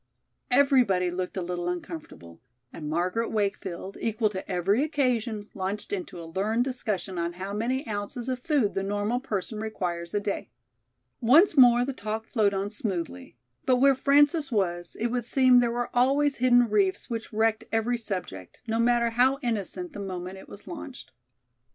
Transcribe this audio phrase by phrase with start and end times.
[0.49, 2.41] Everybody looked a little uncomfortable,
[2.73, 7.85] and Margaret Wakefield, equal to every occasion, launched into a learned discussion on how many
[7.87, 10.49] ounces of food the normal person requires a day.
[11.21, 13.37] Once more the talk flowed on smoothly.
[13.67, 17.99] But where Frances was, it would seem there were always hidden reefs which wrecked every
[17.99, 21.11] subject, no matter how innocent, the moment it was launched.